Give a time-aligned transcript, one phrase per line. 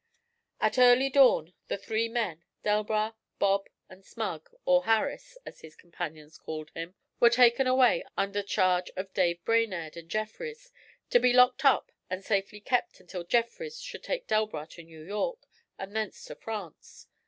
[0.59, 6.39] At early dawn the three men, Delbras, Bob, and Smug, or Harris, as his companions
[6.39, 10.71] called him, were taken away under charge of Dave Brainerd and Jeffrys,
[11.11, 15.45] to be locked up and safely kept until Jeffrys should take Delbras to New York,
[15.77, 17.05] and thence to France.